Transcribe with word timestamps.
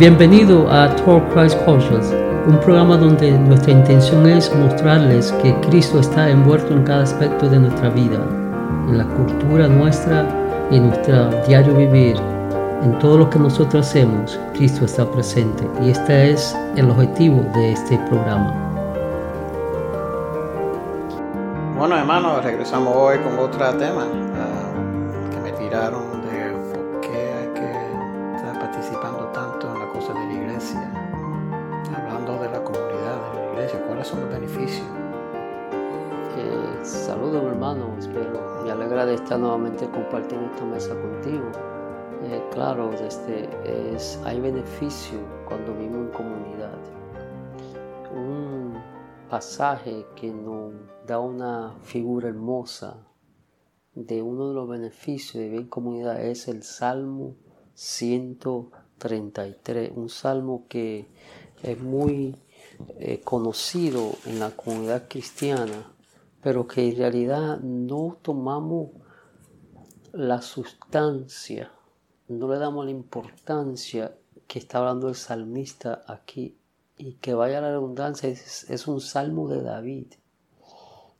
Bienvenido 0.00 0.66
a 0.70 0.88
Talk 0.96 1.30
Christ 1.34 1.58
Cultures, 1.66 2.10
un 2.46 2.58
programa 2.60 2.96
donde 2.96 3.32
nuestra 3.32 3.72
intención 3.72 4.26
es 4.26 4.50
mostrarles 4.56 5.30
que 5.42 5.54
Cristo 5.68 6.00
está 6.00 6.30
envuelto 6.30 6.72
en 6.72 6.84
cada 6.84 7.02
aspecto 7.02 7.50
de 7.50 7.58
nuestra 7.58 7.90
vida, 7.90 8.16
en 8.88 8.96
la 8.96 9.04
cultura 9.04 9.68
nuestra 9.68 10.26
y 10.70 10.76
en 10.76 10.88
nuestro 10.88 11.28
diario 11.46 11.74
vivir. 11.74 12.16
En 12.82 12.98
todo 12.98 13.18
lo 13.18 13.28
que 13.28 13.38
nosotros 13.38 13.86
hacemos, 13.86 14.40
Cristo 14.54 14.86
está 14.86 15.04
presente 15.04 15.68
y 15.82 15.90
este 15.90 16.30
es 16.30 16.56
el 16.76 16.88
objetivo 16.90 17.44
de 17.54 17.72
este 17.72 17.98
programa. 18.08 18.54
Bueno, 21.76 21.98
hermanos, 21.98 22.42
regresamos 22.42 22.96
hoy 22.96 23.18
con 23.18 23.38
otro 23.38 23.70
tema 23.74 24.06
uh, 24.06 25.30
que 25.30 25.40
me 25.40 25.52
tiraron 25.58 26.19
hermano, 37.70 37.96
espero. 37.98 38.62
Me 38.64 38.70
alegra 38.70 39.04
de 39.06 39.14
estar 39.14 39.38
nuevamente 39.38 39.88
compartiendo 39.90 40.50
esta 40.52 40.64
mesa 40.64 41.00
contigo. 41.00 41.50
Eh, 42.22 42.42
claro, 42.52 42.92
este, 42.92 43.48
es, 43.94 44.20
hay 44.24 44.40
beneficio 44.40 45.20
cuando 45.46 45.72
vivimos 45.74 46.06
en 46.06 46.12
comunidad. 46.12 46.78
Un 48.14 48.74
pasaje 49.28 50.06
que 50.16 50.32
nos 50.32 50.72
da 51.06 51.20
una 51.20 51.76
figura 51.82 52.28
hermosa 52.28 53.06
de 53.94 54.22
uno 54.22 54.48
de 54.48 54.54
los 54.54 54.68
beneficios 54.68 55.34
de 55.34 55.44
vivir 55.44 55.60
en 55.60 55.68
comunidad 55.68 56.20
es 56.20 56.48
el 56.48 56.64
Salmo 56.64 57.36
133, 57.74 59.92
un 59.94 60.08
salmo 60.08 60.66
que 60.68 61.06
es 61.62 61.80
muy 61.80 62.34
eh, 62.98 63.20
conocido 63.22 64.10
en 64.26 64.40
la 64.40 64.50
comunidad 64.50 65.06
cristiana, 65.08 65.92
pero 66.42 66.66
que 66.66 66.88
en 66.88 66.96
realidad 66.96 67.60
no 67.60 68.18
tomamos 68.22 68.90
la 70.12 70.42
sustancia 70.42 71.70
no 72.30 72.48
le 72.48 72.58
damos 72.58 72.84
la 72.84 72.92
importancia 72.92 74.16
que 74.46 74.60
está 74.60 74.78
hablando 74.78 75.08
el 75.08 75.16
salmista 75.16 76.04
aquí 76.06 76.56
y 76.96 77.14
que 77.14 77.34
vaya 77.34 77.60
la 77.60 77.70
redundancia, 77.70 78.28
es, 78.28 78.86
un 78.86 79.00
salmo 79.00 79.48
de 79.48 79.62
David. 79.62 80.12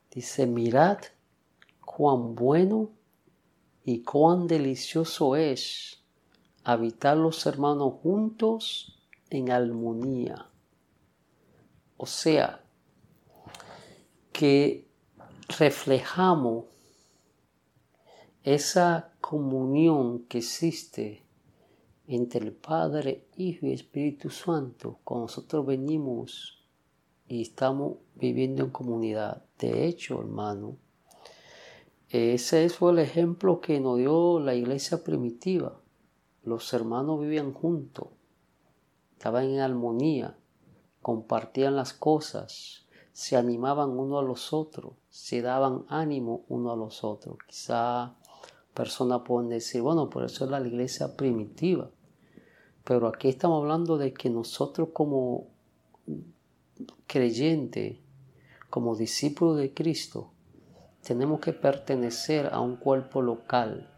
Dice, 0.09 0.47
mirad 0.47 0.99
cuán 1.83 2.35
bueno 2.35 2.91
y 3.83 4.03
cuán 4.03 4.47
delicioso 4.47 5.35
es 5.35 6.01
habitar 6.63 7.17
los 7.17 7.45
hermanos 7.45 7.95
juntos 8.01 8.97
en 9.29 9.51
armonía. 9.51 10.47
O 11.97 12.05
sea, 12.05 12.63
que 14.31 14.87
reflejamos 15.59 16.65
esa 18.43 19.13
comunión 19.21 20.25
que 20.25 20.39
existe 20.39 21.23
entre 22.07 22.45
el 22.45 22.53
Padre, 22.53 23.27
Hijo 23.37 23.67
y 23.67 23.73
Espíritu 23.73 24.29
Santo, 24.29 24.99
cuando 25.03 25.25
nosotros 25.25 25.65
venimos 25.65 26.65
y 27.27 27.41
estamos 27.43 27.97
viviendo 28.15 28.63
en 28.63 28.71
comunidad. 28.71 29.45
De 29.57 29.85
hecho, 29.85 30.19
hermano, 30.19 30.77
ese 32.09 32.67
fue 32.69 32.91
el 32.91 32.99
ejemplo 32.99 33.61
que 33.61 33.79
nos 33.79 33.97
dio 33.97 34.39
la 34.39 34.53
iglesia 34.53 35.03
primitiva. 35.03 35.79
Los 36.43 36.73
hermanos 36.73 37.21
vivían 37.21 37.53
juntos, 37.53 38.07
estaban 39.13 39.45
en 39.45 39.59
armonía, 39.59 40.35
compartían 41.01 41.75
las 41.75 41.93
cosas, 41.93 42.85
se 43.13 43.35
animaban 43.35 43.89
uno 43.89 44.19
a 44.19 44.23
los 44.23 44.53
otros, 44.53 44.93
se 45.09 45.41
daban 45.41 45.85
ánimo 45.89 46.45
uno 46.47 46.71
a 46.71 46.75
los 46.75 47.03
otros. 47.03 47.37
Quizá 47.47 48.15
personas 48.73 49.21
pueden 49.25 49.49
decir, 49.49 49.81
bueno, 49.81 50.09
por 50.09 50.23
eso 50.23 50.45
es 50.45 50.51
la 50.51 50.65
iglesia 50.65 51.15
primitiva. 51.15 51.89
Pero 52.83 53.07
aquí 53.07 53.29
estamos 53.29 53.61
hablando 53.61 53.97
de 53.97 54.13
que 54.13 54.29
nosotros 54.29 54.89
como 54.93 55.47
creyentes, 57.05 57.99
como 58.69 58.95
discípulos 58.95 59.57
de 59.57 59.73
Cristo, 59.73 60.31
tenemos 61.03 61.39
que 61.39 61.53
pertenecer 61.53 62.49
a 62.51 62.59
un 62.59 62.77
cuerpo 62.77 63.21
local, 63.21 63.91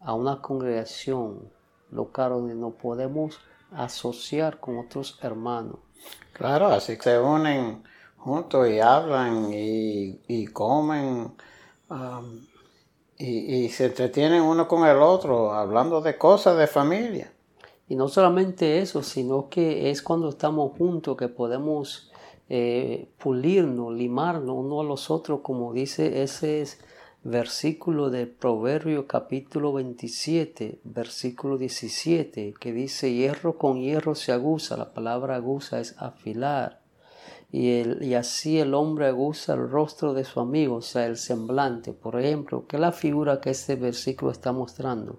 a 0.00 0.14
una 0.14 0.40
congregación 0.40 1.50
local 1.90 2.30
donde 2.30 2.54
nos 2.54 2.74
podemos 2.74 3.38
asociar 3.70 4.60
con 4.60 4.78
otros 4.78 5.18
hermanos. 5.22 5.78
Claro, 6.32 6.68
así 6.68 6.96
se 6.96 7.18
unen 7.18 7.82
juntos 8.16 8.68
y 8.68 8.80
hablan 8.80 9.50
y, 9.52 10.46
comen. 10.52 11.32
Um, 11.88 12.46
y, 13.18 13.68
se 13.68 13.86
entretienen 13.86 14.42
uno 14.42 14.66
con 14.66 14.86
el 14.86 14.96
otro 14.98 15.52
hablando 15.52 16.00
de 16.00 16.16
cosas 16.18 16.56
de 16.56 16.66
familia. 16.66 17.32
Y 17.88 17.96
no 17.96 18.08
solamente 18.08 18.80
eso, 18.80 19.02
sino 19.02 19.48
que 19.48 19.90
es 19.90 20.02
cuando 20.02 20.30
estamos 20.30 20.72
juntos 20.78 21.16
que 21.16 21.28
podemos 21.28 22.10
eh, 22.48 23.10
pulirnos, 23.18 23.92
limarnos 23.92 24.56
uno 24.56 24.80
a 24.80 24.84
los 24.84 25.10
otros, 25.10 25.40
como 25.42 25.72
dice 25.72 26.22
ese 26.22 26.66
versículo 27.24 28.10
de 28.10 28.26
Proverbio 28.26 29.06
capítulo 29.06 29.72
27, 29.72 30.80
versículo 30.84 31.58
17, 31.58 32.54
que 32.58 32.72
dice, 32.72 33.12
hierro 33.12 33.58
con 33.58 33.80
hierro 33.80 34.14
se 34.14 34.32
aguza, 34.32 34.76
la 34.76 34.92
palabra 34.92 35.36
aguza 35.36 35.80
es 35.80 35.94
afilar 35.98 36.82
y, 37.52 38.14
así 38.14 38.58
el 38.58 38.72
hombre 38.72 39.06
aguza 39.06 39.52
el 39.52 39.68
rostro 39.68 40.14
de 40.14 40.24
su 40.24 40.40
amigo, 40.40 40.76
o 40.76 40.82
sea, 40.82 41.04
el 41.04 41.18
semblante. 41.18 41.92
Por 41.92 42.18
ejemplo, 42.18 42.66
que 42.66 42.78
la 42.78 42.92
figura 42.92 43.42
que 43.42 43.50
este 43.50 43.76
versículo 43.76 44.32
está 44.32 44.52
mostrando? 44.52 45.18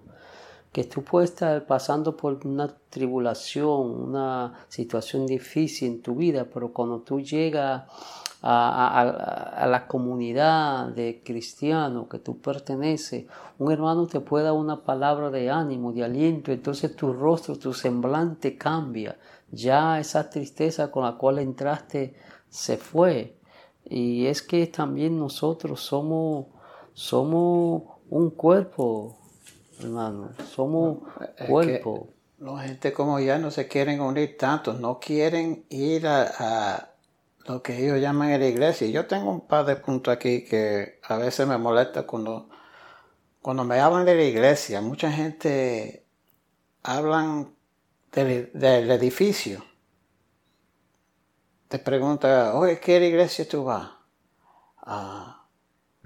Que 0.72 0.82
tú 0.82 1.04
puedes 1.04 1.30
estar 1.30 1.64
pasando 1.64 2.16
por 2.16 2.44
una 2.44 2.76
tribulación, 2.90 4.08
una 4.08 4.66
situación 4.68 5.26
difícil 5.26 5.92
en 5.92 6.02
tu 6.02 6.16
vida, 6.16 6.48
pero 6.52 6.72
cuando 6.72 7.02
tú 7.02 7.20
llegas 7.20 7.84
a, 8.46 9.66
la 9.66 9.86
comunidad 9.86 10.88
de 10.88 11.22
cristianos 11.24 12.08
que 12.08 12.18
tú 12.18 12.38
perteneces, 12.38 13.24
un 13.58 13.72
hermano 13.72 14.06
te 14.06 14.20
puede 14.20 14.44
dar 14.44 14.52
una 14.52 14.84
palabra 14.84 15.30
de 15.30 15.50
ánimo, 15.50 15.92
de 15.92 16.04
aliento, 16.04 16.52
entonces 16.52 16.94
tu 16.94 17.14
rostro, 17.14 17.56
tu 17.56 17.72
semblante 17.72 18.58
cambia. 18.58 19.16
Ya 19.50 19.98
esa 19.98 20.28
tristeza 20.28 20.90
con 20.90 21.04
la 21.04 21.16
cual 21.16 21.38
entraste 21.38 22.14
se 22.50 22.76
fue. 22.76 23.38
Y 23.84 24.26
es 24.26 24.42
que 24.42 24.66
también 24.66 25.18
nosotros 25.18 25.80
somos, 25.80 26.46
somos 26.92 27.82
un 28.10 28.30
cuerpo, 28.30 29.16
hermano, 29.80 30.30
somos 30.50 30.98
cuerpo. 31.48 32.08
La 32.38 32.58
gente 32.58 32.92
como 32.92 33.20
ya 33.20 33.38
no 33.38 33.50
se 33.50 33.68
quieren 33.68 34.02
unir 34.02 34.36
tanto, 34.36 34.74
no 34.74 34.98
quieren 34.98 35.64
ir 35.70 36.06
a, 36.06 36.93
lo 37.46 37.62
que 37.62 37.84
ellos 37.84 38.00
llaman 38.00 38.38
la 38.38 38.46
iglesia. 38.46 38.88
Yo 38.88 39.06
tengo 39.06 39.30
un 39.30 39.46
par 39.46 39.64
de 39.66 39.76
puntos 39.76 40.12
aquí 40.14 40.44
que 40.44 41.00
a 41.02 41.16
veces 41.16 41.46
me 41.46 41.58
molesta 41.58 42.04
cuando, 42.04 42.48
cuando 43.42 43.64
me 43.64 43.80
hablan 43.80 44.04
de 44.04 44.14
la 44.14 44.24
iglesia. 44.24 44.80
Mucha 44.80 45.10
gente 45.12 46.06
hablan 46.82 47.54
del 48.12 48.90
edificio 48.90 49.64
te 51.74 51.80
pregunta, 51.80 52.54
oye, 52.54 52.78
¿qué 52.78 53.04
iglesia 53.04 53.48
tú 53.48 53.64
vas? 53.64 53.90
Ah, 54.78 55.44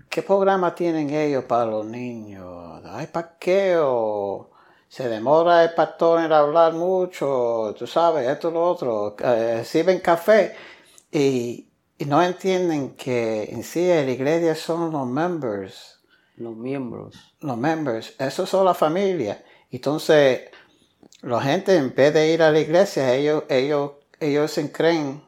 ¿Qué 0.08 0.22
programa 0.22 0.74
tienen 0.74 1.10
ellos 1.10 1.44
para 1.44 1.66
los 1.66 1.84
niños? 1.84 2.82
¿Hay 2.86 3.08
parqueo? 3.08 4.50
¿Se 4.88 5.10
demora 5.10 5.64
el 5.64 5.74
pastor 5.74 6.20
en 6.20 6.32
hablar 6.32 6.72
mucho? 6.72 7.74
Tú 7.78 7.86
sabes, 7.86 8.26
esto, 8.26 8.50
lo 8.50 8.64
otro. 8.64 9.14
Eh, 9.22 9.62
sirven 9.62 10.00
café 10.00 10.56
y, 11.10 11.70
y, 11.98 12.04
no 12.04 12.22
entienden 12.22 12.94
que 12.94 13.44
en 13.44 13.62
sí 13.62 13.86
la 13.86 14.10
iglesia 14.10 14.54
son 14.54 14.92
los 14.92 15.06
members. 15.06 16.00
Los 16.36 16.56
miembros. 16.56 17.34
Los 17.40 17.56
members. 17.56 18.14
Eso 18.18 18.46
son 18.46 18.64
la 18.64 18.74
familia. 18.74 19.44
Entonces, 19.70 20.50
la 21.22 21.40
gente 21.40 21.76
en 21.76 21.94
vez 21.94 22.14
de 22.14 22.32
ir 22.32 22.42
a 22.42 22.50
la 22.50 22.60
iglesia, 22.60 23.14
ellos, 23.14 23.44
ellos, 23.48 23.92
ellos 24.20 24.50
se 24.50 24.70
creen 24.70 25.22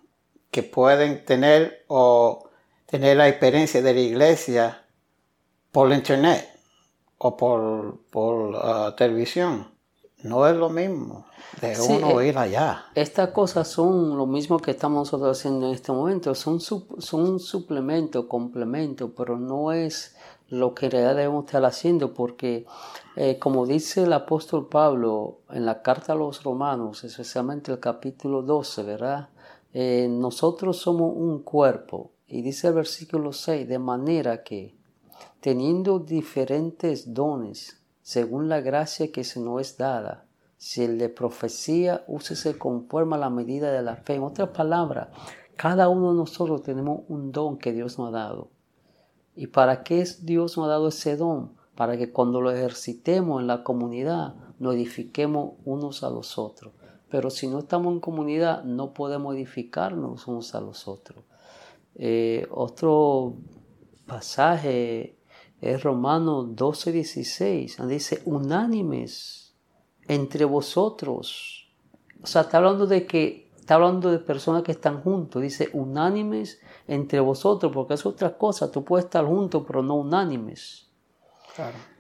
que 0.50 0.62
pueden 0.62 1.24
tener 1.24 1.84
o 1.88 2.48
tener 2.86 3.16
la 3.16 3.28
experiencia 3.28 3.82
de 3.82 3.94
la 3.94 4.00
iglesia 4.00 4.84
por 5.70 5.92
internet 5.92 6.48
o 7.18 7.36
por, 7.36 8.00
por 8.10 8.54
uh, 8.54 8.96
televisión. 8.96 9.70
No 10.22 10.46
es 10.46 10.56
lo 10.56 10.69
mismo 10.69 11.26
de 11.61 11.81
uno 11.81 12.20
eh, 12.20 12.28
ir 12.28 12.38
allá. 12.38 12.84
Estas 12.94 13.31
cosas 13.31 13.69
son 13.69 14.17
lo 14.17 14.26
mismo 14.26 14.58
que 14.58 14.72
estamos 14.72 14.99
nosotros 15.00 15.38
haciendo 15.38 15.69
en 15.69 15.75
este 15.75 15.93
momento. 15.93 16.34
Son, 16.34 16.61
son 16.61 16.84
un 17.11 17.40
suplemento, 17.40 18.28
complemento, 18.28 19.14
pero 19.14 19.38
no 19.38 19.72
es 19.72 20.17
lo 20.49 20.75
que 20.75 20.87
en 20.87 20.93
realidad 20.93 21.17
debemos 21.17 21.44
estar 21.46 21.64
haciendo, 21.64 22.12
porque 22.12 22.67
eh, 23.17 23.38
como 23.38 23.67
dice 23.67 24.02
el 24.02 24.12
apóstol 24.12 24.69
Pablo 24.69 25.38
en 25.50 25.64
la 25.64 25.81
carta 25.82 26.12
a 26.12 26.17
los 26.17 26.43
romanos, 26.43 27.05
especialmente 27.05 27.70
el 27.70 27.78
capítulo 27.78 28.43
12, 28.43 28.82
¿verdad? 28.82 29.28
Eh, 29.73 30.08
nosotros 30.11 30.76
somos 30.78 31.12
un 31.14 31.43
cuerpo, 31.43 32.11
y 32.26 32.43
dice 32.43 32.69
el 32.69 32.75
versículo 32.75 33.32
6, 33.32 33.69
de 33.69 33.78
manera 33.78 34.43
que, 34.43 34.76
teniendo 35.40 36.00
diferentes 36.00 37.14
dones, 37.14 37.79
según 38.10 38.48
la 38.48 38.60
gracia 38.60 39.12
que 39.12 39.22
se 39.22 39.38
nos 39.38 39.60
es 39.60 39.78
dada, 39.78 40.24
si 40.56 40.82
el 40.82 40.98
de 40.98 41.08
profecía, 41.08 42.02
úsese 42.08 42.58
conforme 42.58 43.14
a 43.14 43.20
la 43.20 43.30
medida 43.30 43.70
de 43.70 43.82
la 43.82 43.94
fe. 43.94 44.16
En 44.16 44.24
otras 44.24 44.48
palabras, 44.48 45.10
cada 45.54 45.88
uno 45.88 46.10
de 46.10 46.16
nosotros 46.16 46.64
tenemos 46.64 47.02
un 47.06 47.30
don 47.30 47.56
que 47.56 47.72
Dios 47.72 48.00
nos 48.00 48.08
ha 48.08 48.18
dado. 48.18 48.48
¿Y 49.36 49.46
para 49.46 49.84
qué 49.84 50.04
Dios 50.22 50.56
nos 50.56 50.66
ha 50.66 50.70
dado 50.70 50.88
ese 50.88 51.16
don? 51.16 51.52
Para 51.76 51.96
que 51.96 52.10
cuando 52.10 52.40
lo 52.40 52.50
ejercitemos 52.50 53.40
en 53.40 53.46
la 53.46 53.62
comunidad, 53.62 54.34
nos 54.58 54.74
edifiquemos 54.74 55.52
unos 55.64 56.02
a 56.02 56.10
los 56.10 56.36
otros. 56.36 56.72
Pero 57.10 57.30
si 57.30 57.46
no 57.46 57.60
estamos 57.60 57.92
en 57.92 58.00
comunidad, 58.00 58.64
no 58.64 58.92
podemos 58.92 59.36
edificarnos 59.36 60.26
unos 60.26 60.52
a 60.56 60.60
los 60.60 60.88
otros. 60.88 61.22
Eh, 61.94 62.48
otro 62.50 63.34
pasaje 64.04 65.19
es 65.60 65.82
Romanos 65.82 66.56
12, 66.56 66.92
16. 66.92 67.88
Dice, 67.88 68.22
unánimes 68.24 69.54
entre 70.08 70.44
vosotros. 70.44 71.68
O 72.22 72.26
sea, 72.26 72.42
está 72.42 72.58
hablando 72.58 72.86
de 72.86 73.06
que, 73.06 73.50
está 73.58 73.74
hablando 73.74 74.10
de 74.10 74.18
personas 74.18 74.62
que 74.62 74.72
están 74.72 75.02
juntos. 75.02 75.42
Dice, 75.42 75.70
unánimes 75.72 76.60
entre 76.88 77.20
vosotros, 77.20 77.72
porque 77.72 77.94
es 77.94 78.06
otra 78.06 78.36
cosa. 78.36 78.70
Tú 78.70 78.84
puedes 78.84 79.06
estar 79.06 79.24
juntos, 79.24 79.64
pero 79.66 79.82
no 79.82 79.94
unánimes. 79.96 80.90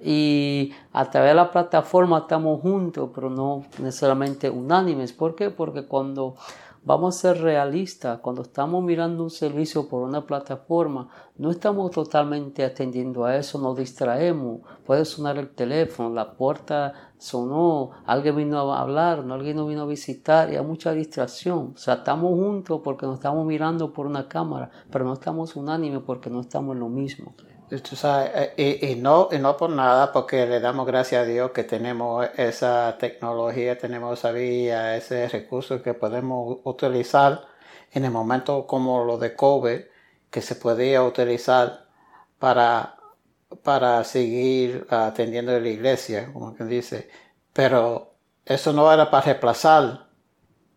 Y 0.02 0.72
a 0.92 1.10
través 1.10 1.30
de 1.30 1.34
la 1.34 1.50
plataforma 1.50 2.20
estamos 2.20 2.60
juntos, 2.62 3.10
pero 3.14 3.28
no 3.28 3.64
necesariamente 3.78 4.48
unánimes. 4.48 5.12
¿Por 5.12 5.34
qué? 5.34 5.50
Porque 5.50 5.86
cuando 5.86 6.36
vamos 6.82 7.16
a 7.16 7.20
ser 7.20 7.42
realistas, 7.42 8.20
cuando 8.20 8.42
estamos 8.42 8.82
mirando 8.82 9.22
un 9.22 9.30
servicio 9.30 9.88
por 9.88 10.02
una 10.02 10.26
plataforma, 10.26 11.08
no 11.36 11.50
estamos 11.50 11.90
totalmente 11.90 12.64
atendiendo 12.64 13.24
a 13.24 13.36
eso, 13.36 13.58
nos 13.58 13.76
distraemos, 13.76 14.60
puede 14.84 15.04
sonar 15.04 15.38
el 15.38 15.50
teléfono, 15.50 16.10
la 16.10 16.32
puerta 16.32 16.92
sonó, 17.18 17.90
alguien 18.06 18.36
vino 18.36 18.72
a 18.72 18.80
hablar, 18.80 19.24
alguien 19.30 19.56
nos 19.56 19.68
vino 19.68 19.82
a 19.82 19.86
visitar 19.86 20.52
y 20.52 20.56
hay 20.56 20.64
mucha 20.64 20.92
distracción. 20.92 21.72
O 21.74 21.78
sea, 21.78 21.94
estamos 21.94 22.32
juntos 22.32 22.80
porque 22.82 23.06
nos 23.06 23.16
estamos 23.16 23.44
mirando 23.46 23.92
por 23.92 24.06
una 24.06 24.28
cámara, 24.28 24.70
pero 24.90 25.04
no 25.04 25.12
estamos 25.12 25.56
unánimes 25.56 26.02
porque 26.06 26.30
no 26.30 26.40
estamos 26.40 26.74
en 26.74 26.80
lo 26.80 26.88
mismo. 26.88 27.34
Eh, 27.72 28.78
y, 28.82 28.96
no, 28.96 29.28
y 29.30 29.38
no 29.38 29.56
por 29.56 29.70
nada, 29.70 30.12
porque 30.12 30.44
le 30.46 30.58
damos 30.58 30.86
gracias 30.86 31.22
a 31.22 31.24
Dios 31.24 31.52
que 31.52 31.62
tenemos 31.62 32.26
esa 32.36 32.96
tecnología, 32.98 33.78
tenemos 33.78 34.18
esa 34.18 34.32
vía, 34.32 34.96
ese 34.96 35.28
recurso 35.28 35.80
que 35.80 35.94
podemos 35.94 36.58
utilizar 36.64 37.46
en 37.92 38.04
el 38.04 38.10
momento 38.10 38.66
como 38.66 39.04
lo 39.04 39.18
de 39.18 39.36
COVID, 39.36 39.80
que 40.30 40.42
se 40.42 40.56
podía 40.56 41.04
utilizar 41.04 41.86
para, 42.40 42.96
para 43.62 44.02
seguir 44.04 44.86
atendiendo 44.90 45.58
la 45.58 45.68
iglesia, 45.68 46.32
como 46.32 46.54
quien 46.56 46.68
dice. 46.68 47.08
Pero 47.52 48.14
eso 48.44 48.72
no 48.72 48.92
era 48.92 49.10
para 49.10 49.26
reemplazar 49.26 50.08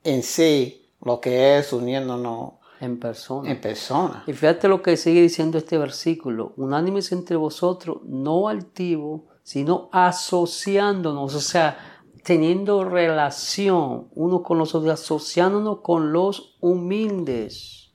en 0.03 0.21
sí 0.21 0.91
lo 1.01 1.19
que 1.19 1.57
es 1.57 1.73
uniéndonos 1.73 2.53
en 2.83 2.99
persona. 2.99 3.49
En 3.49 3.61
persona. 3.61 4.23
Y 4.27 4.33
fíjate 4.33 4.67
lo 4.67 4.81
que 4.81 4.97
sigue 4.97 5.21
diciendo 5.21 5.57
este 5.57 5.77
versículo. 5.77 6.53
Unánimes 6.57 7.11
entre 7.11 7.35
vosotros, 7.35 7.97
no 8.05 8.47
altivo, 8.47 9.27
sino 9.43 9.89
asociándonos, 9.91 11.35
o 11.35 11.39
sea, 11.39 11.77
teniendo 12.23 12.83
relación 12.83 14.09
uno 14.13 14.43
con 14.43 14.57
los 14.57 14.75
otros, 14.75 14.93
asociándonos 14.93 15.81
con 15.81 16.13
los 16.13 16.57
humildes. 16.61 17.93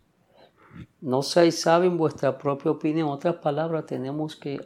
No 1.00 1.22
seáis 1.22 1.60
saben 1.60 1.96
vuestra 1.96 2.36
propia 2.38 2.72
opinión. 2.72 3.08
En 3.08 3.14
otras 3.14 3.36
palabras, 3.36 3.86
tenemos 3.86 4.36
que 4.36 4.58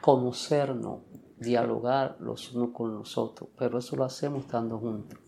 conocernos, 0.00 1.00
dialogar 1.38 2.16
los 2.20 2.54
unos 2.54 2.70
con 2.70 2.94
los 2.94 3.18
otros, 3.18 3.50
pero 3.58 3.78
eso 3.78 3.96
lo 3.96 4.04
hacemos 4.04 4.44
estando 4.44 4.78
juntos. 4.78 5.18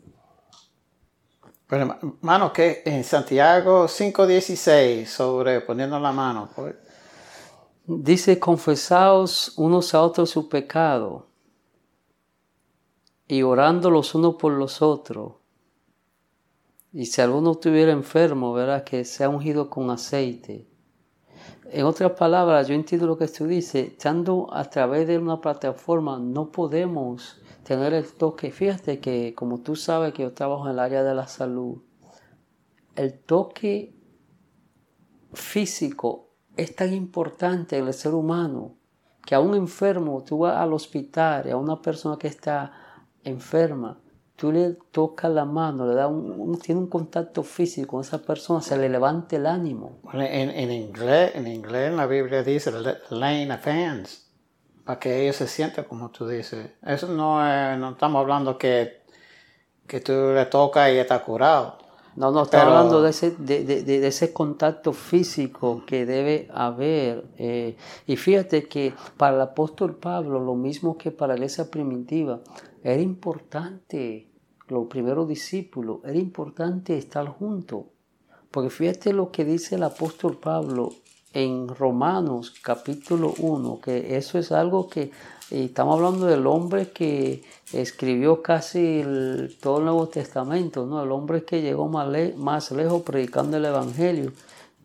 Bueno, 1.68 1.98
hermano, 2.00 2.50
que 2.50 2.82
en 2.86 3.04
Santiago 3.04 3.84
5.16, 3.84 5.04
sobre 5.04 5.60
poniendo 5.60 6.00
la 6.00 6.12
mano. 6.12 6.48
Pues. 6.56 6.74
Dice, 7.84 8.38
confesaos 8.38 9.52
unos 9.58 9.94
a 9.94 10.00
otros 10.00 10.30
su 10.30 10.48
pecado 10.48 11.26
y 13.26 13.42
orando 13.42 13.90
los 13.90 14.14
unos 14.14 14.36
por 14.36 14.52
los 14.52 14.80
otros. 14.80 15.34
Y 16.94 17.04
si 17.04 17.20
alguno 17.20 17.52
estuviera 17.52 17.92
enfermo, 17.92 18.54
verá 18.54 18.82
que 18.82 19.04
sea 19.04 19.28
ungido 19.28 19.68
con 19.68 19.90
aceite. 19.90 20.66
En 21.70 21.84
otras 21.84 22.12
palabras, 22.12 22.66
yo 22.66 22.74
entiendo 22.74 23.06
lo 23.06 23.18
que 23.18 23.28
tú 23.28 23.46
dices, 23.46 23.88
estando 23.88 24.48
a 24.54 24.64
través 24.64 25.06
de 25.06 25.18
una 25.18 25.38
plataforma 25.38 26.18
no 26.18 26.50
podemos 26.50 27.38
tener 27.68 27.92
el 27.92 28.10
toque. 28.14 28.50
Fíjate 28.50 28.98
que 28.98 29.34
como 29.34 29.60
tú 29.60 29.76
sabes 29.76 30.14
que 30.14 30.22
yo 30.22 30.32
trabajo 30.32 30.64
en 30.64 30.72
el 30.72 30.78
área 30.78 31.04
de 31.04 31.14
la 31.14 31.26
salud, 31.26 31.82
el 32.96 33.18
toque 33.18 33.94
físico 35.34 36.30
es 36.56 36.74
tan 36.74 36.94
importante 36.94 37.76
en 37.76 37.86
el 37.86 37.92
ser 37.92 38.14
humano 38.14 38.76
que 39.22 39.34
a 39.34 39.40
un 39.40 39.54
enfermo, 39.54 40.24
tú 40.24 40.38
vas 40.38 40.56
al 40.56 40.72
hospital, 40.72 41.50
a 41.50 41.56
una 41.58 41.82
persona 41.82 42.16
que 42.18 42.28
está 42.28 42.72
enferma, 43.22 44.00
tú 44.34 44.50
le 44.50 44.78
tocas 44.90 45.30
la 45.30 45.44
mano, 45.44 45.86
le 45.86 45.94
da 45.94 46.06
un, 46.06 46.58
tiene 46.58 46.80
un 46.80 46.86
contacto 46.86 47.42
físico 47.42 47.88
con 47.88 48.00
esa 48.00 48.22
persona, 48.22 48.62
se 48.62 48.78
le 48.78 48.88
levanta 48.88 49.36
el 49.36 49.44
ánimo. 49.44 49.98
en, 50.14 50.48
en, 50.48 50.72
inglés, 50.72 51.32
en 51.34 51.46
inglés 51.46 51.92
la 51.92 52.06
Biblia 52.06 52.42
dice 52.42 52.72
laying 53.10 53.50
of 53.50 53.66
hands 53.66 54.27
para 54.88 55.00
que 55.00 55.22
ellos 55.22 55.36
se 55.36 55.46
sientan 55.46 55.84
como 55.84 56.08
tú 56.08 56.26
dices. 56.26 56.70
Eso 56.82 57.08
no, 57.08 57.36
no 57.76 57.90
estamos 57.90 58.20
hablando 58.22 58.56
que, 58.56 59.02
que 59.86 60.00
tú 60.00 60.32
le 60.34 60.46
tocas 60.46 60.90
y 60.90 60.96
está 60.96 61.22
curado. 61.22 61.76
No, 62.16 62.30
no, 62.30 62.44
estamos 62.44 62.68
hablando 62.68 63.02
de 63.02 63.10
ese, 63.10 63.32
de, 63.32 63.64
de, 63.64 63.82
de, 63.82 64.06
ese 64.06 64.32
contacto 64.32 64.94
físico 64.94 65.82
que 65.86 66.06
debe 66.06 66.48
haber. 66.54 67.26
Eh, 67.36 67.76
y 68.06 68.16
fíjate 68.16 68.66
que 68.66 68.94
para 69.18 69.36
el 69.36 69.42
apóstol 69.42 69.94
Pablo, 69.94 70.40
lo 70.40 70.54
mismo 70.54 70.96
que 70.96 71.10
para 71.10 71.34
la 71.34 71.40
iglesia 71.40 71.70
primitiva, 71.70 72.40
era 72.82 73.02
importante, 73.02 74.30
los 74.68 74.86
primeros 74.86 75.28
discípulos, 75.28 75.98
era 76.02 76.16
importante 76.16 76.96
estar 76.96 77.26
juntos. 77.28 77.84
Porque 78.50 78.70
fíjate 78.70 79.12
lo 79.12 79.30
que 79.30 79.44
dice 79.44 79.74
el 79.74 79.82
apóstol 79.82 80.38
Pablo 80.38 80.88
en 81.32 81.68
Romanos 81.68 82.54
capítulo 82.62 83.34
1, 83.38 83.80
que 83.80 84.16
eso 84.16 84.38
es 84.38 84.52
algo 84.52 84.88
que 84.88 85.10
estamos 85.50 85.96
hablando 85.96 86.26
del 86.26 86.46
hombre 86.46 86.90
que 86.90 87.42
escribió 87.72 88.42
casi 88.42 89.02
todo 89.60 89.78
el 89.78 89.84
Nuevo 89.84 90.08
Testamento, 90.08 90.86
¿no? 90.86 91.02
el 91.02 91.10
hombre 91.12 91.44
que 91.44 91.62
llegó 91.62 91.88
más, 91.88 92.08
más 92.36 92.70
lejos 92.70 93.02
predicando 93.02 93.56
el 93.56 93.64
Evangelio 93.64 94.32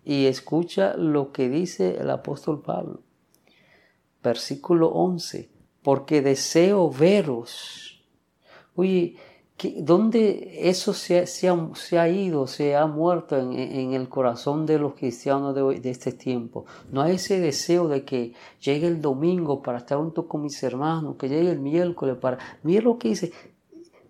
y 0.05 0.25
escucha 0.25 0.95
lo 0.97 1.31
que 1.31 1.49
dice 1.49 1.97
el 1.99 2.09
apóstol 2.09 2.61
Pablo. 2.61 2.99
Versículo 4.21 4.87
11, 4.89 5.49
porque 5.81 6.21
deseo 6.21 6.89
veros. 6.89 8.03
Oye, 8.75 9.17
¿Dónde 9.77 10.69
eso 10.69 10.93
se, 10.93 11.19
ha, 11.19 12.09
ido, 12.09 12.47
se 12.47 12.75
ha 12.75 12.85
muerto 12.85 13.37
en, 13.37 13.93
el 13.93 14.09
corazón 14.09 14.65
de 14.65 14.77
los 14.77 14.93
cristianos 14.95 15.55
de, 15.55 15.89
este 15.89 16.11
tiempo? 16.11 16.65
No 16.91 17.01
hay 17.01 17.15
ese 17.15 17.39
deseo 17.39 17.87
de 17.87 18.03
que 18.03 18.33
llegue 18.59 18.87
el 18.87 19.01
domingo 19.01 19.61
para 19.61 19.77
estar 19.77 19.97
junto 19.97 20.27
con 20.27 20.41
mis 20.41 20.61
hermanos, 20.63 21.15
que 21.17 21.29
llegue 21.29 21.51
el 21.51 21.59
miércoles 21.59 22.17
para... 22.17 22.39
Mira 22.63 22.81
lo 22.81 22.97
que 22.97 23.09
dice, 23.09 23.31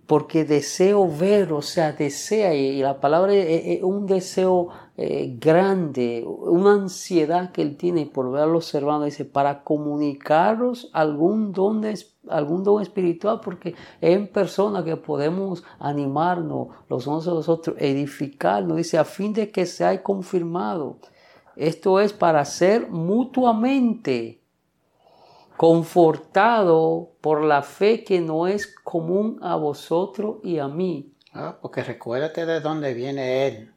porque 0.08 0.44
deseo 0.44 1.08
ver, 1.08 1.54
o 1.54 1.62
sea, 1.62 1.92
desea, 1.94 2.54
y 2.56 2.82
la 2.82 3.00
palabra 3.00 3.34
es, 3.34 3.84
un 3.84 4.06
deseo 4.08 4.70
eh, 4.96 5.38
grande, 5.40 6.24
una 6.24 6.74
ansiedad 6.74 7.52
que 7.52 7.64
él 7.64 7.78
tiene 7.78 8.06
por 8.06 8.32
ver 8.32 8.44
a 8.44 8.46
los 8.46 8.74
hermanos, 8.76 9.06
dice, 9.06 9.26
para 9.26 9.64
comunicaros 9.64 10.92
algún 10.94 11.52
don, 11.52 11.84
algún 12.30 12.64
don 12.64 12.80
espiritual, 12.80 13.40
porque 13.44 13.74
en 14.02 14.28
persona 14.28 14.84
que 14.84 14.96
podemos 14.96 15.64
animarnos 15.80 16.68
los 16.90 17.08
unos 17.08 17.28
a 17.28 17.32
los 17.32 17.50
otros, 17.50 17.76
edificarnos, 17.80 18.78
dice, 18.78 19.00
a 19.00 19.04
fin 19.04 19.34
de 19.34 19.50
que 19.50 19.66
sea 19.66 20.04
confirmado. 20.04 20.98
Esto 21.56 22.00
es 22.00 22.14
para 22.14 22.46
ser 22.46 22.90
mutuamente 22.90 24.42
confortado 25.58 27.12
por 27.22 27.44
la 27.44 27.64
fe 27.64 28.04
que 28.04 28.22
no 28.22 28.48
es 28.48 28.68
común 28.84 29.40
a 29.42 29.56
vosotros 29.56 30.38
y 30.44 30.60
a 30.60 30.68
mí. 30.68 31.14
Ah, 31.34 31.58
porque 31.60 31.84
recuérdate 31.84 32.46
de 32.46 32.60
dónde 32.60 32.94
viene 32.94 33.48
Él. 33.48 33.74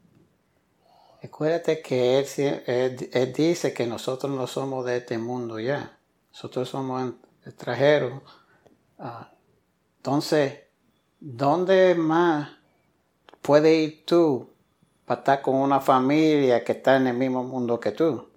Acuérdate 1.22 1.82
que 1.82 2.18
él, 2.18 2.26
él- 2.66 3.10
él 3.12 3.32
dice 3.32 3.72
que 3.74 3.86
nosotros 3.86 4.30
no 4.32 4.46
somos 4.46 4.84
de 4.84 4.98
este 4.98 5.18
mundo 5.18 5.58
ya. 5.58 5.98
Nosotros 6.30 6.68
somos 6.68 7.14
extranjeros. 7.44 8.22
Ah, 8.98 9.32
entonces, 9.98 10.60
¿dónde 11.20 11.94
más 11.96 12.50
puedes 13.42 13.76
ir 13.78 14.04
tú 14.06 14.50
para 15.06 15.20
estar 15.20 15.42
con 15.42 15.56
una 15.56 15.80
familia 15.80 16.64
que 16.64 16.72
está 16.72 16.96
en 16.96 17.08
el 17.08 17.16
mismo 17.16 17.44
mundo 17.44 17.80
que 17.80 17.92
tú? 17.92 18.28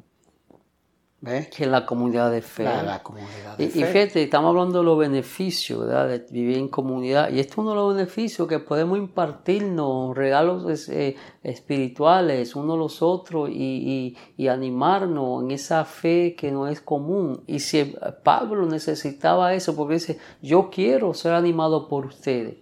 ¿Ves? 1.21 1.49
Que 1.49 1.65
la 1.65 1.85
comunidad 1.85 2.31
de 2.31 2.41
fe. 2.41 2.63
La, 2.63 2.81
la 2.81 3.03
comunidad 3.03 3.57
de 3.57 3.65
Y, 3.65 3.67
y 3.67 3.69
fe. 3.71 3.85
fíjate, 3.87 4.23
estamos 4.23 4.49
hablando 4.51 4.79
de 4.79 4.85
los 4.85 4.97
beneficios 4.97 5.81
¿verdad? 5.85 6.07
de 6.07 6.25
vivir 6.31 6.57
en 6.57 6.69
comunidad. 6.69 7.29
Y 7.29 7.39
esto 7.41 7.53
es 7.55 7.57
uno 7.57 7.71
de 7.71 7.75
los 7.75 7.93
beneficios 7.95 8.47
que 8.47 8.59
podemos 8.59 8.97
impartirnos, 8.97 10.15
regalos 10.15 10.87
eh, 10.87 11.17
espirituales 11.43 12.55
unos 12.55 12.75
a 12.75 12.77
los 12.77 13.01
otros 13.01 13.49
y, 13.49 13.53
y- 13.53 14.17
y 14.37 14.47
animarnos 14.47 15.43
en 15.43 15.51
esa 15.51 15.83
fe 15.83 16.35
que 16.37 16.51
no 16.51 16.67
es 16.67 16.79
común. 16.79 17.43
Y 17.47 17.59
si 17.59 17.95
Pablo 18.23 18.65
necesitaba 18.65 19.53
eso, 19.53 19.75
porque 19.75 19.95
dice, 19.95 20.19
yo 20.41 20.69
quiero 20.69 21.13
ser 21.13 21.33
animado 21.33 21.89
por 21.89 22.05
ustedes, 22.05 22.55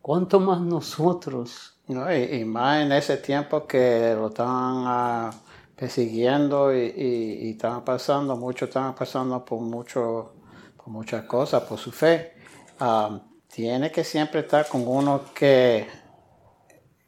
¿cuánto 0.00 0.38
más 0.38 0.60
nosotros? 0.60 1.72
No, 1.88 2.10
y, 2.14 2.22
y 2.40 2.44
más 2.44 2.82
en 2.82 2.92
ese 2.92 3.16
tiempo 3.18 3.66
que 3.66 4.14
lo 4.16 4.28
estaban 4.28 4.84
ah, 4.86 5.30
persiguiendo 5.76 6.74
y, 6.74 6.92
y, 6.96 7.58
pasando, 7.84 8.36
muchos 8.36 8.68
estaban 8.68 8.94
pasando 8.94 9.44
por, 9.44 9.60
mucho, 9.60 10.32
por 10.76 10.88
muchas 10.88 11.24
cosas, 11.24 11.62
por 11.64 11.78
su 11.78 11.90
fe. 11.90 12.34
Ah, 12.80 13.20
tiene 13.52 13.90
que 13.90 14.04
siempre 14.04 14.40
estar 14.40 14.68
con 14.68 14.86
uno 14.86 15.22
que, 15.34 15.86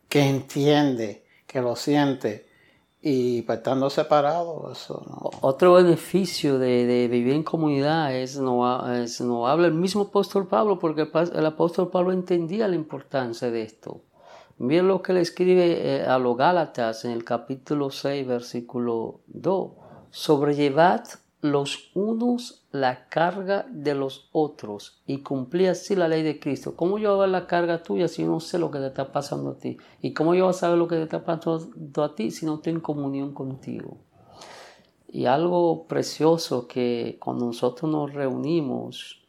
que 0.08 0.20
entiende, 0.20 1.24
que 1.46 1.60
lo 1.60 1.76
siente. 1.76 2.46
Y 3.00 3.42
pues, 3.42 3.58
estando 3.58 3.88
separado, 3.88 4.72
eso. 4.72 5.00
Otro 5.40 5.74
beneficio 5.74 6.58
de, 6.58 6.86
de 6.86 7.06
vivir 7.06 7.34
en 7.34 7.44
comunidad 7.44 8.14
es 8.16 8.36
no, 8.38 8.92
es 8.94 9.20
no 9.20 9.46
habla 9.46 9.68
el 9.68 9.74
mismo 9.74 10.02
apóstol 10.02 10.48
Pablo, 10.48 10.78
porque 10.78 11.02
el, 11.02 11.10
el 11.36 11.46
apóstol 11.46 11.88
Pablo 11.88 12.12
entendía 12.12 12.66
la 12.66 12.74
importancia 12.74 13.50
de 13.50 13.62
esto. 13.62 14.02
Miren 14.58 14.88
lo 14.88 15.02
que 15.02 15.12
le 15.12 15.20
escribe 15.20 15.96
eh, 15.96 16.06
a 16.06 16.18
los 16.18 16.34
Gálatas 16.34 17.04
en 17.04 17.10
el 17.10 17.24
capítulo 17.24 17.90
6, 17.90 18.26
versículo 18.26 19.20
2. 19.26 19.72
Sobrellevad 20.10 21.04
los 21.42 21.90
unos 21.94 22.66
la 22.70 23.06
carga 23.08 23.66
de 23.70 23.94
los 23.94 24.30
otros 24.32 25.02
y 25.06 25.18
cumplí 25.18 25.66
así 25.66 25.94
la 25.94 26.08
ley 26.08 26.22
de 26.22 26.40
Cristo. 26.40 26.74
¿Cómo 26.74 26.98
yo 26.98 27.10
voy 27.10 27.18
a 27.18 27.20
ver 27.20 27.28
la 27.28 27.46
carga 27.46 27.82
tuya 27.82 28.08
si 28.08 28.24
no 28.24 28.40
sé 28.40 28.58
lo 28.58 28.70
que 28.70 28.78
te 28.78 28.86
está 28.86 29.12
pasando 29.12 29.50
a 29.50 29.58
ti? 29.58 29.76
¿Y 30.00 30.14
cómo 30.14 30.34
yo 30.34 30.44
voy 30.44 30.50
a 30.50 30.54
saber 30.54 30.78
lo 30.78 30.88
que 30.88 30.96
te 30.96 31.02
está 31.02 31.22
pasando 31.22 32.02
a 32.02 32.14
ti 32.14 32.30
si 32.30 32.46
no 32.46 32.54
estoy 32.54 32.72
en 32.72 32.80
comunión 32.80 33.34
contigo? 33.34 33.98
Y 35.08 35.26
algo 35.26 35.86
precioso 35.86 36.66
que 36.66 37.18
cuando 37.20 37.44
nosotros 37.44 37.90
nos 37.90 38.14
reunimos, 38.14 39.22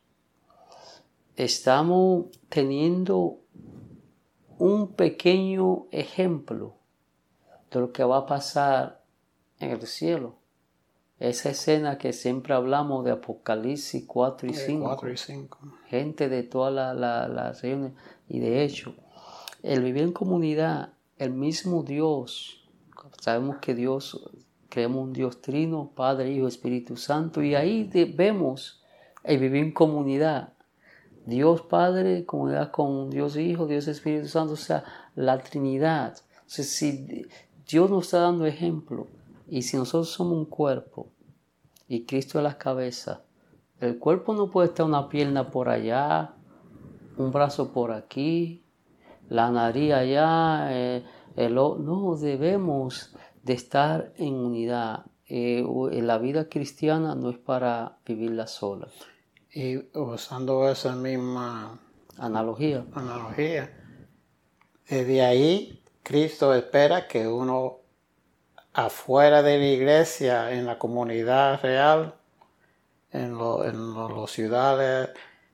estamos 1.35 2.27
teniendo 2.49 3.39
un 4.59 4.93
pequeño 4.93 5.85
ejemplo 5.91 6.75
de 7.71 7.79
lo 7.79 7.91
que 7.91 8.03
va 8.03 8.17
a 8.17 8.25
pasar 8.25 9.01
en 9.59 9.71
el 9.71 9.85
cielo. 9.87 10.35
Esa 11.19 11.49
escena 11.49 11.97
que 11.97 12.13
siempre 12.13 12.53
hablamos 12.53 13.03
de 13.03 13.11
Apocalipsis 13.11 14.05
4 14.05 14.47
y 14.49 14.53
5 14.53 14.85
4 14.85 15.11
y 15.11 15.17
5. 15.17 15.57
gente 15.87 16.29
de 16.29 16.43
todas 16.43 16.71
la- 16.73 16.93
la- 16.93 17.27
las 17.27 17.61
regiones. 17.61 17.93
Y 18.29 18.39
de 18.39 18.63
hecho, 18.63 18.93
el 19.63 19.81
vivir 19.83 20.03
en 20.03 20.11
comunidad, 20.11 20.93
el 21.17 21.31
mismo 21.31 21.81
Dios, 21.81 22.63
sabemos 23.19 23.57
que 23.57 23.73
Dios, 23.73 24.29
creemos 24.69 25.03
un 25.05 25.13
Dios 25.13 25.41
trino, 25.41 25.91
Padre, 25.95 26.31
Hijo, 26.31 26.47
Espíritu 26.47 26.97
Santo, 26.97 27.41
y 27.41 27.55
ahí 27.55 27.83
de- 27.85 28.05
vemos 28.05 28.83
el 29.23 29.39
vivir 29.39 29.63
en 29.63 29.71
comunidad. 29.71 30.53
Dios 31.27 31.61
Padre, 31.63 32.25
comunidad 32.25 32.71
con 32.71 33.09
Dios 33.09 33.35
Hijo, 33.35 33.67
Dios 33.67 33.89
Espíritu 33.89 34.29
Santo, 34.29 34.53
o 34.53 34.55
sea, 34.55 34.85
la 35.13 35.37
Trinidad. 35.39 36.15
O 36.15 36.49
sea, 36.49 36.63
si 36.63 37.27
Dios 37.67 37.91
nos 37.91 38.05
está 38.05 38.19
dando 38.19 38.45
ejemplo, 38.45 39.07
y 39.49 39.63
si 39.63 39.75
nosotros 39.75 40.09
somos 40.09 40.37
un 40.37 40.45
cuerpo, 40.45 41.09
y 41.89 42.05
Cristo 42.05 42.39
es 42.39 42.43
la 42.45 42.57
cabeza, 42.57 43.23
el 43.81 43.99
cuerpo 43.99 44.33
no 44.33 44.49
puede 44.49 44.69
estar 44.69 44.85
una 44.85 45.09
pierna 45.09 45.51
por 45.51 45.67
allá, 45.67 46.33
un 47.17 47.33
brazo 47.33 47.73
por 47.73 47.91
aquí, 47.91 48.63
la 49.27 49.51
nariz 49.51 49.91
allá, 49.91 50.69
eh, 50.71 51.03
el 51.35 51.55
no 51.55 52.15
debemos 52.15 53.13
de 53.43 53.51
estar 53.51 54.13
en 54.15 54.33
unidad. 54.33 55.05
Eh, 55.27 55.61
la 55.91 56.17
vida 56.19 56.47
cristiana 56.47 57.15
no 57.15 57.29
es 57.29 57.37
para 57.37 57.97
vivirla 58.05 58.47
sola. 58.47 58.87
Y 59.53 59.77
usando 59.97 60.69
esa 60.69 60.95
misma 60.95 61.79
Analogía. 62.17 62.85
analogía, 62.93 63.71
desde 64.89 65.21
ahí 65.23 65.83
Cristo 66.03 66.53
espera 66.53 67.07
que 67.07 67.27
uno 67.27 67.77
afuera 68.73 69.41
de 69.43 69.57
la 69.57 69.65
iglesia, 69.65 70.51
en 70.51 70.65
la 70.65 70.77
comunidad 70.77 71.61
real, 71.61 72.15
en, 73.11 73.37
lo- 73.37 73.63
en 73.65 73.93
lo- 73.93 74.09
las 74.21 74.31
ciudades, 74.31 75.09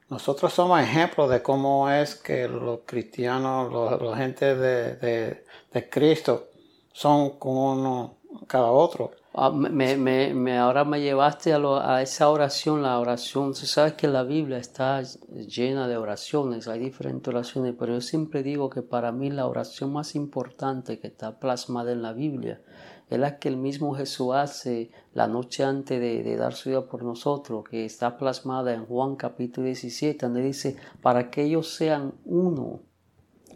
nosotros 0.09 0.53
somos 0.53 0.81
ejemplos 0.81 1.29
de 1.29 1.41
cómo 1.41 1.89
es 1.89 2.15
que 2.15 2.47
los 2.47 2.81
cristianos, 2.85 3.71
los- 3.71 4.01
la 4.01 4.17
gente 4.17 4.55
de, 4.55 4.95
de- 4.95 5.45
de 5.71 5.89
Cristo 5.89 6.49
son 6.91 7.39
como 7.39 7.73
uno 7.73 8.17
cada 8.47 8.71
otro. 8.71 9.11
Ah, 9.33 9.49
me, 9.51 10.57
ahora 10.57 10.85
me 10.85 11.01
llevaste 11.01 11.53
a, 11.53 11.59
lo- 11.59 11.79
a 11.79 12.01
esa 12.01 12.29
oración, 12.29 12.83
la 12.83 12.99
oración. 12.99 13.53
Tú 13.53 13.65
sabes 13.65 13.93
que 13.93 14.07
la 14.07 14.23
Biblia 14.23 14.57
está 14.57 15.01
llena 15.01 15.87
de 15.87 15.97
oraciones, 15.97 16.67
hay 16.67 16.79
diferentes 16.79 17.27
oraciones, 17.33 17.75
pero 17.77 17.93
yo 17.93 18.01
siempre 18.01 18.43
digo 18.43 18.69
que 18.69 18.81
para 18.83 19.11
mí 19.11 19.29
la 19.31 19.47
oración 19.47 19.91
más 19.93 20.15
importante 20.15 20.99
que 20.99 21.07
está 21.07 21.39
plasmada 21.39 21.91
en 21.91 22.01
la 22.01 22.13
Biblia 22.13 22.61
es 23.09 23.19
la 23.19 23.37
que 23.37 23.49
el 23.49 23.57
mismo 23.57 23.93
Jesús 23.95 24.33
hace 24.33 24.91
la 25.13 25.27
noche 25.27 25.63
antes 25.63 25.99
de, 25.99 26.23
de 26.23 26.37
dar 26.37 26.53
su 26.53 26.69
vida 26.69 26.85
por 26.87 27.03
nosotros, 27.03 27.63
que 27.69 27.85
está 27.85 28.17
plasmada 28.17 28.73
en 28.73 28.85
Juan 28.85 29.15
capítulo 29.15 29.65
17, 29.67 30.25
donde 30.25 30.41
dice, 30.41 30.77
para 31.01 31.29
que 31.29 31.43
ellos 31.43 31.75
sean 31.75 32.13
uno, 32.25 32.81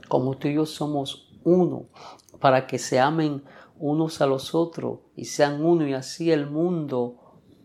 como 0.10 0.38
tú 0.38 0.48
y 0.48 0.56
yo 0.56 0.66
somos 0.66 1.30
uno, 1.44 1.86
para 2.40 2.68
que 2.68 2.78
se 2.78 3.00
amen 3.00 3.44
unos 3.80 4.22
a 4.22 4.26
los 4.26 4.56
otros 4.56 5.00
y 5.16 5.26
sean 5.26 5.64
uno 5.64 5.88
y 5.88 5.94
así 5.94 6.32
el 6.32 6.50
mundo 6.50 7.18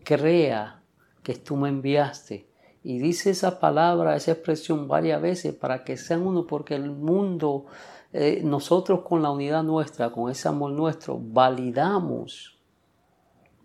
crea 0.03 0.83
que 1.23 1.35
tú 1.35 1.55
me 1.55 1.69
enviaste. 1.69 2.49
Y 2.83 2.99
dice 2.99 3.29
esa 3.29 3.59
palabra, 3.59 4.15
esa 4.15 4.33
expresión 4.33 4.87
varias 4.87 5.21
veces 5.21 5.55
para 5.55 5.83
que 5.83 5.95
sean 5.95 6.27
uno, 6.27 6.45
porque 6.45 6.75
el 6.75 6.91
mundo, 6.91 7.65
eh, 8.11 8.41
nosotros 8.43 9.01
con 9.01 9.21
la 9.21 9.31
unidad 9.31 9.63
nuestra, 9.63 10.11
con 10.11 10.29
ese 10.29 10.49
amor 10.49 10.71
nuestro, 10.71 11.17
validamos 11.17 12.59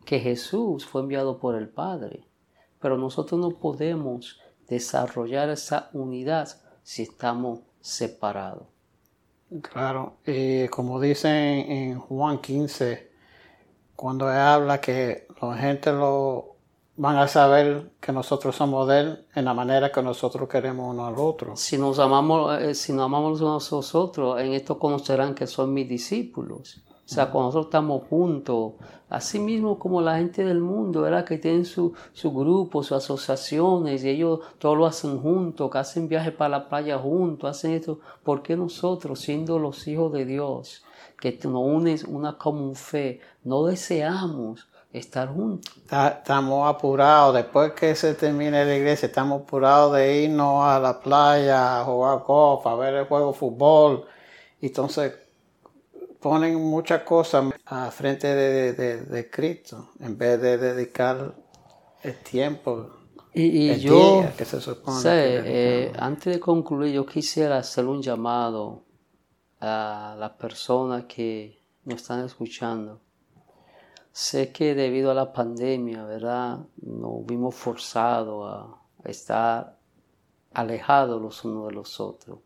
que 0.04 0.20
Jesús 0.20 0.86
fue 0.86 1.02
enviado 1.02 1.38
por 1.38 1.56
el 1.56 1.68
Padre. 1.68 2.28
Pero 2.80 2.96
nosotros 2.96 3.40
no 3.40 3.58
podemos 3.58 4.38
desarrollar 4.68 5.50
esa 5.50 5.90
unidad 5.92 6.48
si 6.84 7.02
estamos 7.02 7.60
separados. 7.80 8.77
Claro, 9.62 10.18
y 10.26 10.68
como 10.68 11.00
dice 11.00 11.28
en, 11.30 11.98
Juan 11.98 12.38
15, 12.38 13.10
cuando 13.96 14.30
él 14.30 14.36
habla 14.36 14.78
que 14.78 15.26
la 15.40 15.56
gente 15.56 15.90
lo 15.90 16.56
van 16.96 17.16
a 17.16 17.28
saber 17.28 17.92
que 17.98 18.12
nosotros 18.12 18.56
somos 18.56 18.86
de 18.88 19.00
él 19.00 19.26
en 19.34 19.46
la 19.46 19.54
manera 19.54 19.90
que 19.90 20.02
nosotros 20.02 20.48
queremos 20.50 20.90
uno 20.90 21.06
al 21.06 21.14
otro. 21.16 21.56
Si 21.56 21.78
nos 21.78 21.98
amamos, 21.98 22.60
eh, 22.60 22.74
si 22.74 22.92
nos 22.92 23.06
amamos 23.06 23.40
unos 23.40 23.72
a 23.72 23.76
los 23.76 23.94
otros, 23.94 24.38
en 24.38 24.52
esto 24.52 24.78
conocerán 24.78 25.34
que 25.34 25.46
son 25.46 25.72
mis 25.72 25.88
discípulos. 25.88 26.82
O 27.08 27.10
sea, 27.10 27.30
cuando 27.30 27.46
nosotros 27.48 27.66
estamos 27.68 28.02
juntos, 28.10 28.74
así 29.08 29.38
mismo 29.38 29.78
como 29.78 30.02
la 30.02 30.18
gente 30.18 30.44
del 30.44 30.60
mundo, 30.60 31.00
¿verdad? 31.02 31.24
Que 31.24 31.38
tienen 31.38 31.64
su, 31.64 31.94
su 32.12 32.32
grupo, 32.32 32.82
sus 32.82 32.98
asociaciones, 32.98 34.04
y 34.04 34.10
ellos 34.10 34.40
todo 34.58 34.74
lo 34.74 34.84
hacen 34.86 35.18
juntos, 35.18 35.70
que 35.70 35.78
hacen 35.78 36.06
viajes 36.08 36.32
para 36.34 36.50
la 36.50 36.68
playa 36.68 36.98
juntos, 36.98 37.48
hacen 37.48 37.72
esto. 37.72 38.00
¿Por 38.22 38.42
qué 38.42 38.56
nosotros, 38.56 39.20
siendo 39.20 39.58
los 39.58 39.88
hijos 39.88 40.12
de 40.12 40.26
Dios, 40.26 40.84
que 41.18 41.38
nos 41.44 41.62
unes 41.64 42.04
una 42.04 42.36
común 42.36 42.74
fe, 42.74 43.20
no 43.42 43.64
deseamos 43.64 44.68
estar 44.92 45.28
juntos? 45.32 45.74
Ta- 45.86 46.08
Estamos 46.08 46.68
apurados, 46.68 47.34
después 47.34 47.72
que 47.72 47.94
se 47.94 48.14
termine 48.14 48.64
la 48.66 48.76
iglesia, 48.76 49.06
estamos 49.06 49.42
apurados 49.42 49.94
de 49.96 50.24
irnos 50.24 50.64
a 50.64 50.78
la 50.78 51.00
playa 51.00 51.80
a 51.80 51.84
jugar 51.84 52.18
golf, 52.26 52.66
a 52.66 52.74
ver 52.74 52.94
el 52.94 53.06
juego 53.06 53.32
de 53.32 53.38
fútbol. 53.38 54.04
Entonces 54.60 55.14
ponen 56.28 56.54
muchas 56.56 57.02
cosas 57.02 57.52
a 57.66 57.90
frente 57.90 58.26
de, 58.28 58.72
de- 58.74 59.02
de 59.02 59.30
Cristo 59.30 59.90
en 60.00 60.16
vez 60.18 60.40
de 60.40 60.58
dedicar 60.58 61.34
el 62.02 62.16
tiempo, 62.22 62.90
Y, 63.32 63.44
y 63.44 63.74
el 63.74 63.80
yo, 63.80 64.24
día 64.24 64.32
que 64.36 64.44
se 64.44 64.60
supone. 64.60 65.10
sé, 65.10 65.20
que 65.22 65.42
eh, 65.46 65.92
antes 65.98 66.34
de 66.34 66.40
concluir, 66.40 66.92
yo 66.92 67.06
quisiera 67.06 67.58
hacer 67.58 67.86
un 67.86 68.02
llamado 68.02 68.84
a 69.60 70.16
las 70.18 70.32
personas 70.32 71.04
que 71.06 71.58
nos 71.84 72.02
están 72.02 72.24
escuchando. 72.24 73.00
Sé 74.12 74.52
que 74.52 74.74
debido 74.74 75.10
a 75.10 75.14
la 75.14 75.32
pandemia, 75.32 76.04
¿verdad? 76.04 76.58
Nos 76.82 77.24
vimos 77.24 77.54
forzados 77.54 78.38
a 79.04 79.08
estar 79.08 79.78
alejados 80.54 81.22
los 81.22 81.44
unos 81.44 81.68
de 81.68 81.74
los 81.74 82.00
otros. 82.00 82.38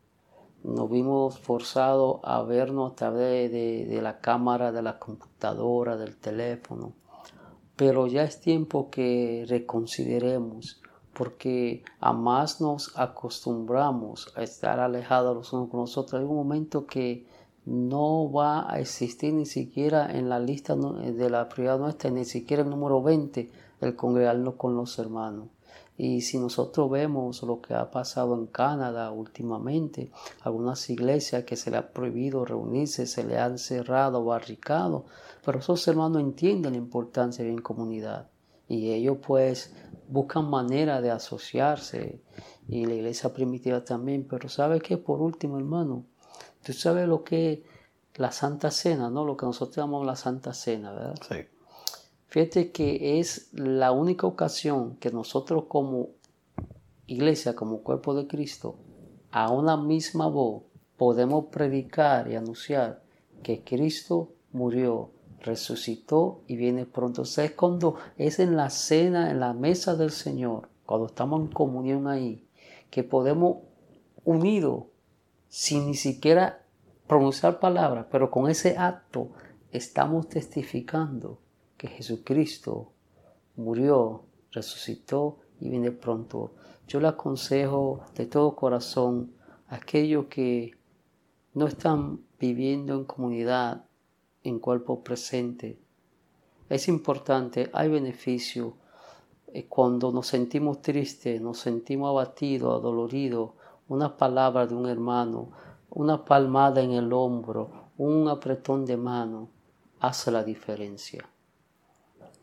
Nos 0.65 0.91
vimos 0.91 1.39
forzados 1.39 2.21
a 2.23 2.43
vernos 2.43 2.93
a 2.93 2.95
través 2.95 3.51
de, 3.51 4.01
la 4.01 4.21
cámara, 4.21 4.73
de 4.73 4.83
la 4.83 4.99
computadora, 4.99 5.97
del 5.97 6.17
teléfono. 6.17 6.93
Pero 7.77 8.07
ya 8.07 8.23
es 8.23 8.41
tiempo 8.41 8.91
que 8.91 9.45
reconsideremos 9.49 10.81
porque 11.13 11.85
a 12.01 12.13
más 12.13 12.61
nos 12.61 12.97
acostumbramos 12.97 14.33
a 14.37 14.43
estar 14.43 14.81
alejados 14.81 15.37
los 15.37 15.53
unos 15.53 15.69
con 15.71 15.81
los 15.81 15.99
otros. 15.99 16.21
Hay 16.21 16.27
un 16.27 16.37
momento 16.37 16.87
que 16.87 17.27
no 17.65 18.31
va 18.31 18.73
a 18.73 18.81
existir 18.81 19.33
ni 19.35 19.47
siquiera 19.47 20.11
en 20.11 20.29
la 20.29 20.41
lista 20.41 20.75
de 20.75 21.31
la 21.31 21.49
prioridad 21.49 21.79
nuestra, 21.79 22.11
ni 22.11 22.25
siquiera 22.25 22.63
el 22.63 22.71
número 22.71 23.03
20, 23.03 23.51
el 23.81 23.97
congregarnos 23.97 24.55
con 24.55 24.77
los 24.77 24.99
hermanos. 24.99 25.49
Y 25.97 26.23
si 26.23 26.39
nosotros 26.39 26.91
vemos 26.91 27.43
lo 27.43 27.61
que 27.61 27.75
ha 27.75 27.91
pasado 27.91 28.35
en 28.35 28.47
Canadá 28.47 29.11
últimamente, 29.11 30.11
algunas 30.41 30.89
iglesias 30.89 31.45
que 31.45 31.57
se 31.57 31.71
le 31.71 31.77
ha 31.77 31.93
prohibido 31.93 32.45
reunirse, 32.45 33.07
se 33.07 33.25
le 33.25 33.39
han 33.39 33.59
cerrado, 33.59 34.25
barricado, 34.25 35.05
pero 35.45 35.59
esos 35.59 35.87
hermanos 35.87 36.23
entienden 36.23 36.73
la 36.73 36.79
importancia 36.79 37.45
de 37.45 37.51
en 37.51 37.61
comunidad 37.61 38.29
y 38.69 38.91
ellos 38.91 39.19
pues 39.25 39.75
buscan 40.09 40.49
manera 40.49 41.03
de 41.03 41.11
asociarse 41.11 42.23
y 42.69 42.87
la 42.87 42.95
iglesia 42.95 43.33
primitiva 43.33 43.85
también, 43.85 44.27
pero 44.29 44.49
sabes 44.49 44.83
que 44.83 44.97
por 44.97 45.21
último 45.21 45.59
hermano, 45.59 46.07
tú 46.65 46.73
sabes 46.73 47.07
lo 47.07 47.23
que 47.23 47.53
es 47.53 47.61
la 48.15 48.33
Santa 48.33 48.71
Cena, 48.71 49.11
¿no? 49.11 49.25
Lo 49.25 49.37
que 49.37 49.47
nosotros 49.47 49.77
llamamos 49.77 50.07
la 50.07 50.17
Santa 50.17 50.55
Cena, 50.55 50.93
¿verdad? 50.93 51.15
Sí. 51.29 51.37
Fíjate 52.33 52.73
que 52.73 53.21
es 53.21 53.51
la 53.53 53.93
única 53.93 54.27
ocasión 54.27 54.97
que 54.97 55.11
nosotros 55.11 55.65
como 55.69 56.13
iglesia, 57.07 57.55
como 57.55 57.83
cuerpo 57.83 58.15
de 58.15 58.27
Cristo, 58.27 58.77
a 59.31 59.51
una 59.51 59.77
misma 59.77 60.29
voz 60.29 60.63
podemos 60.97 61.49
predicar 61.53 62.31
y 62.31 62.37
anunciar 62.37 63.03
que 63.43 63.63
Cristo 63.63 64.33
murió 64.51 65.11
resucitó 65.41 66.41
y 66.47 66.57
viene 66.57 66.87
pronto. 66.87 67.21
O 67.21 67.25
sea, 67.27 67.45
es 67.45 67.53
cuando 67.53 67.97
es 68.17 68.39
en 68.39 68.57
la 68.57 68.71
cena, 68.71 69.31
en 69.31 69.39
la 69.39 69.53
mesa 69.53 69.95
del 69.95 70.11
Señor, 70.11 70.71
cuando 70.87 71.09
estamos 71.09 71.43
en 71.43 71.49
comunión 71.49 72.09
ahí, 72.09 72.49
que 72.89 73.05
podemos 73.05 73.59
unidos, 74.25 74.85
sin 75.51 75.85
ni 75.85 75.97
siquiera 75.97 76.65
pronunciar 77.07 77.61
palabras, 77.61 78.07
pero 78.11 78.31
con 78.31 78.49
ese 78.49 78.79
acto 78.79 79.33
estamos 79.71 80.31
testificando 80.31 81.43
que 81.83 81.89
Jesucristo 81.89 82.93
murió, 83.57 84.23
resucitó 84.53 85.39
y 85.59 85.69
viene 85.69 85.91
pronto. 85.91 86.53
Yo 86.87 87.01
le 87.01 87.09
aconsejo 87.09 88.05
de 88.15 88.27
todo 88.27 88.55
corazón 88.55 89.33
a 89.67 89.75
aquellos 89.75 90.27
que 90.27 90.77
no 91.55 91.67
están 91.67 92.21
viviendo 92.39 92.95
en 92.95 93.03
comunidad, 93.03 93.85
en 94.45 94.61
cuerpo 94.61 95.03
presente. 95.03 95.77
Es 96.69 96.87
importante, 96.87 97.69
hay 97.73 97.89
beneficio. 97.89 98.77
Eh, 99.49 99.67
cuando 99.67 100.13
nos 100.13 100.29
sentimos 100.29 100.83
tristes, 100.83 101.41
nos 101.41 101.59
sentimos 101.59 102.11
abatidos, 102.11 102.79
adoloridos, 102.79 103.55
una 103.89 104.17
palabra 104.17 104.69
de 104.69 104.77
un 104.77 104.89
hermano, 104.89 105.51
una 105.91 106.25
palmada 106.25 106.81
en 106.81 106.93
el 106.93 107.13
hombro, 107.13 107.91
un 107.99 108.29
apretón 108.29 108.87
de 108.87 108.97
mano, 108.97 109.49
hace 109.99 110.31
la 110.31 110.45
diferencia. 110.45 111.29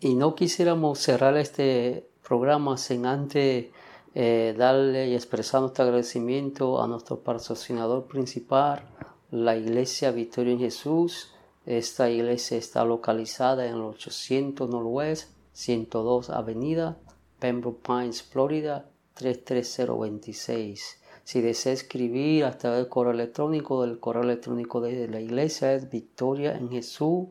Y 0.02 0.16
no 0.16 0.34
quisiéramos 0.34 1.00
cerrar 1.00 1.36
este 1.36 2.08
programa 2.26 2.78
sin 2.78 3.06
antes 3.06 3.68
eh, 4.16 4.56
darle 4.58 5.10
y 5.10 5.14
expresar 5.14 5.60
nuestro 5.60 5.84
agradecimiento 5.84 6.82
a 6.82 6.88
nuestro 6.88 7.20
patrocinador 7.20 8.06
principal, 8.06 8.82
la 9.30 9.58
Iglesia 9.58 10.12
Victoria 10.12 10.54
en 10.54 10.60
Jesús, 10.60 11.34
esta 11.66 12.10
iglesia 12.10 12.58
está 12.58 12.86
localizada 12.86 13.68
en 13.68 13.76
el 13.76 13.82
800 13.82 14.70
Northwest 14.70 15.32
102 15.52 16.30
Avenida, 16.30 16.98
Pembroke 17.38 17.86
Pines, 17.86 18.24
Florida 18.24 18.90
33026. 19.16 21.02
Si 21.26 21.42
desea 21.42 21.74
escribir 21.74 22.46
a 22.46 22.58
través 22.58 22.80
del 22.80 22.88
correo 22.88 23.12
electrónico, 23.12 23.84
del 23.84 24.00
correo 24.00 24.24
electrónico 24.24 24.80
de 24.80 25.10
la 25.10 25.20
iglesia 25.20 25.74
es 25.74 25.90
victoria 25.90 26.56
en 26.56 26.70
Jesús 26.70 27.28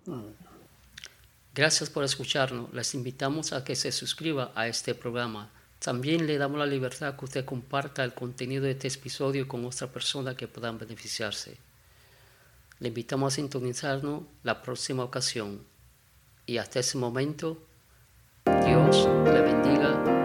Gracias 1.55 1.91
por 1.91 2.05
escucharnos. 2.05 2.73
Les 2.73 2.95
invitamos 2.95 3.53
a 3.53 3.65
que 3.65 3.75
se 3.75 3.91
suscriba 3.93 4.53
a 4.55 4.69
este 4.69 4.95
programa. 4.95 5.51
También 5.79 6.27
le 6.27 6.39
damos 6.39 6.59
la 6.59 6.67
libertad 6.67 7.17
que 7.17 7.25
usted 7.25 7.45
comparta 7.45 8.05
el 8.05 8.15
contenido 8.15 8.65
de 8.65 8.73
este 8.73 8.89
episodio 8.89 9.47
con 9.47 9.65
otra 9.65 9.89
persona 9.89 10.37
que 10.37 10.49
puedan 10.49 10.79
beneficiarse. 10.79 11.59
Le 12.79 12.89
invitamos 12.89 13.33
a 13.33 13.37
sintonizarnos 13.37 14.23
la 14.43 14.63
próxima 14.63 15.05
ocasión. 15.05 15.65
Y 16.47 16.59
hasta 16.59 16.81
ese 16.81 16.97
momento, 16.97 17.67
Dios 18.65 19.09
le 19.25 19.41
bendiga 19.43 20.18